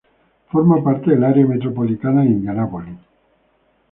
[0.49, 2.97] Forma parte del área metropolitana de Indianápolis.